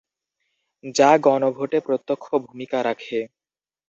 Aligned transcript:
যা 0.95 1.09
গণভোটে 1.25 1.77
প্রত্যক্ষ 1.87 2.25
ভুমিকা 2.45 2.79
রাখে। 2.83 3.19